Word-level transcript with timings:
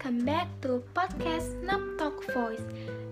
welcome 0.00 0.24
back 0.24 0.48
to 0.64 0.80
podcast 0.96 1.60
Nap 1.60 1.76
Talk 2.00 2.24
Voice 2.32 2.64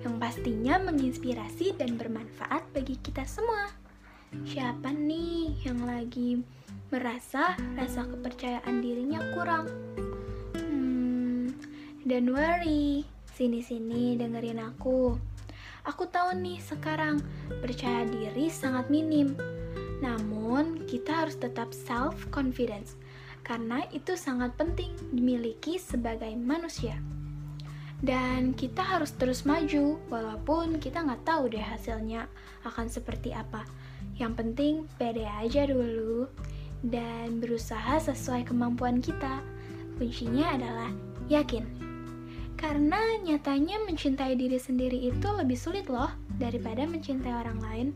yang 0.09 0.17
pastinya 0.17 0.81
menginspirasi 0.89 1.77
dan 1.77 2.01
bermanfaat 2.01 2.65
bagi 2.73 2.97
kita 3.05 3.29
semua. 3.29 3.69
Siapa 4.49 4.89
nih 4.97 5.69
yang 5.69 5.85
lagi 5.85 6.41
merasa 6.89 7.61
rasa 7.77 8.09
kepercayaan 8.09 8.81
dirinya 8.81 9.21
kurang? 9.37 9.69
Hmm, 10.57 11.53
don't 12.09 12.33
worry, 12.33 13.05
sini-sini 13.37 14.17
dengerin 14.17 14.65
aku. 14.65 15.13
Aku 15.85 16.09
tahu 16.09 16.41
nih 16.41 16.57
sekarang 16.57 17.21
percaya 17.61 18.09
diri 18.09 18.49
sangat 18.49 18.89
minim. 18.89 19.37
Namun, 20.01 20.89
kita 20.89 21.29
harus 21.29 21.37
tetap 21.37 21.69
self 21.77 22.33
confidence 22.33 22.97
karena 23.49 23.81
itu 23.97 24.13
sangat 24.13 24.53
penting 24.61 24.93
dimiliki 25.09 25.81
sebagai 25.81 26.29
manusia. 26.37 27.01
Dan 27.99 28.55
kita 28.55 28.85
harus 28.85 29.11
terus 29.17 29.43
maju, 29.49 29.97
walaupun 30.13 30.79
kita 30.79 31.03
nggak 31.03 31.25
tahu 31.25 31.51
deh 31.51 31.65
hasilnya 31.65 32.29
akan 32.63 32.87
seperti 32.87 33.33
apa. 33.33 33.65
Yang 34.21 34.33
penting 34.39 34.75
pede 35.01 35.27
aja 35.27 35.67
dulu 35.67 36.29
dan 36.85 37.43
berusaha 37.43 37.99
sesuai 37.99 38.47
kemampuan 38.47 39.03
kita. 39.03 39.43
Kuncinya 39.99 40.55
adalah 40.55 40.93
yakin. 41.27 41.67
Karena 42.55 43.01
nyatanya 43.25 43.83
mencintai 43.83 44.39
diri 44.39 44.61
sendiri 44.61 45.11
itu 45.11 45.27
lebih 45.35 45.59
sulit 45.59 45.91
loh 45.91 46.13
daripada 46.39 46.87
mencintai 46.87 47.35
orang 47.35 47.59
lain. 47.65 47.89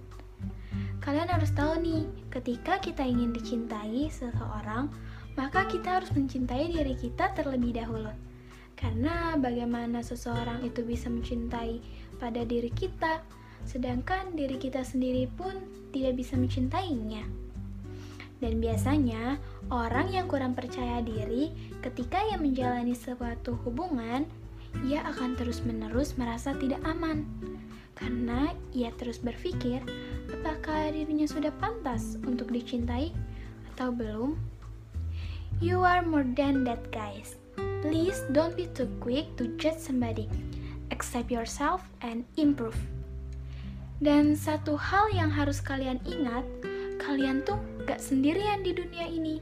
Kalian 1.03 1.31
harus 1.31 1.51
tahu 1.55 1.83
nih, 1.83 2.07
ketika 2.31 2.79
kita 2.79 3.03
ingin 3.03 3.35
dicintai 3.35 4.07
seseorang, 4.07 4.87
maka 5.39 5.65
kita 5.69 6.01
harus 6.01 6.13
mencintai 6.13 6.73
diri 6.73 6.95
kita 6.97 7.33
terlebih 7.33 7.77
dahulu. 7.77 8.13
Karena 8.77 9.39
bagaimana 9.39 10.03
seseorang 10.03 10.67
itu 10.67 10.83
bisa 10.83 11.07
mencintai 11.07 11.79
pada 12.19 12.43
diri 12.43 12.69
kita, 12.75 13.23
sedangkan 13.63 14.35
diri 14.35 14.59
kita 14.59 14.83
sendiri 14.83 15.31
pun 15.31 15.55
tidak 15.95 16.19
bisa 16.19 16.35
mencintainya. 16.35 17.23
Dan 18.43 18.59
biasanya, 18.59 19.39
orang 19.71 20.11
yang 20.11 20.27
kurang 20.27 20.59
percaya 20.59 20.99
diri 20.99 21.55
ketika 21.79 22.19
ia 22.27 22.35
menjalani 22.35 22.91
suatu 22.91 23.55
hubungan, 23.63 24.27
ia 24.83 25.07
akan 25.07 25.39
terus-menerus 25.39 26.19
merasa 26.19 26.51
tidak 26.59 26.83
aman. 26.83 27.23
Karena 27.95 28.51
ia 28.75 28.91
terus 28.99 29.23
berpikir, 29.23 29.79
apakah 30.35 30.91
dirinya 30.91 31.29
sudah 31.31 31.55
pantas 31.63 32.19
untuk 32.27 32.51
dicintai 32.51 33.15
atau 33.71 33.95
belum? 33.95 34.52
You 35.63 35.87
are 35.87 36.03
more 36.03 36.27
than 36.27 36.67
that, 36.67 36.91
guys. 36.91 37.39
Please 37.87 38.27
don't 38.35 38.59
be 38.59 38.67
too 38.75 38.91
quick 38.99 39.39
to 39.39 39.47
judge 39.63 39.79
somebody. 39.79 40.27
Accept 40.91 41.31
yourself 41.31 41.87
and 42.03 42.27
improve. 42.35 42.75
Dan 44.03 44.35
satu 44.35 44.75
hal 44.75 45.15
yang 45.15 45.31
harus 45.31 45.63
kalian 45.63 46.03
ingat, 46.03 46.43
kalian 46.99 47.47
tuh 47.47 47.63
gak 47.87 48.03
sendirian 48.03 48.67
di 48.67 48.75
dunia 48.75 49.07
ini. 49.07 49.39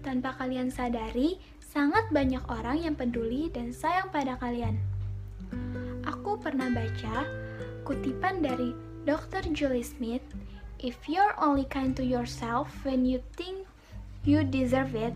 Tanpa 0.00 0.32
kalian 0.40 0.72
sadari, 0.72 1.36
sangat 1.60 2.08
banyak 2.08 2.40
orang 2.48 2.88
yang 2.88 2.96
peduli 2.96 3.52
dan 3.52 3.76
sayang 3.76 4.08
pada 4.08 4.40
kalian. 4.40 4.80
Aku 6.08 6.40
pernah 6.40 6.72
baca 6.72 7.28
kutipan 7.84 8.40
dari 8.40 8.72
Dr. 9.04 9.44
Julie 9.52 9.84
Smith, 9.84 10.24
If 10.82 11.06
you're 11.06 11.38
only 11.38 11.62
kind 11.70 11.94
to 11.94 12.02
yourself 12.02 12.66
when 12.82 13.06
you 13.06 13.22
think 13.38 13.70
you 14.24 14.46
deserve 14.46 14.94
it. 14.94 15.14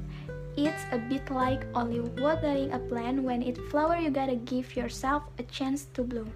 It's 0.56 0.88
a 0.88 0.96
bit 0.96 1.28
like 1.28 1.68
only 1.76 2.00
watering 2.16 2.72
a 2.72 2.80
plant 2.80 3.20
when 3.20 3.44
it 3.44 3.60
flower 3.68 4.00
you 4.00 4.08
gotta 4.08 4.40
give 4.48 4.72
yourself 4.72 5.28
a 5.36 5.44
chance 5.44 5.84
to 5.92 6.00
bloom. 6.00 6.32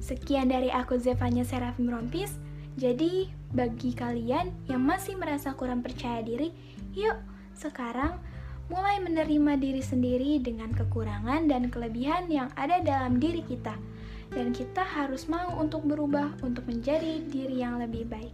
Sekian 0.00 0.52
dari 0.52 0.68
aku 0.68 1.00
Zevanya 1.00 1.44
Serafim 1.44 1.88
Rompis. 1.88 2.36
Jadi 2.80 3.28
bagi 3.52 3.92
kalian 3.92 4.52
yang 4.70 4.80
masih 4.84 5.18
merasa 5.18 5.52
kurang 5.52 5.84
percaya 5.84 6.24
diri, 6.24 6.54
yuk 6.96 7.18
sekarang 7.56 8.16
mulai 8.70 9.02
menerima 9.02 9.58
diri 9.58 9.82
sendiri 9.82 10.38
dengan 10.40 10.70
kekurangan 10.70 11.50
dan 11.50 11.68
kelebihan 11.68 12.30
yang 12.30 12.48
ada 12.54 12.80
dalam 12.80 13.18
diri 13.18 13.42
kita. 13.44 13.74
Dan 14.30 14.54
kita 14.54 14.86
harus 14.86 15.26
mau 15.26 15.58
untuk 15.58 15.82
berubah 15.82 16.38
untuk 16.46 16.62
menjadi 16.70 17.20
diri 17.26 17.60
yang 17.60 17.82
lebih 17.82 18.06
baik. 18.06 18.32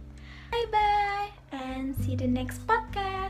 Bye 0.51 0.65
bye 0.71 1.29
and 1.51 1.95
see 1.95 2.11
you 2.11 2.17
the 2.17 2.27
next 2.27 2.65
podcast. 2.67 3.26